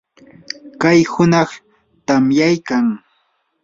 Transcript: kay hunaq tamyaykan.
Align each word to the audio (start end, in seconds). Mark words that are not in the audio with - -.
kay 0.81 0.99
hunaq 1.11 1.49
tamyaykan. 2.05 2.85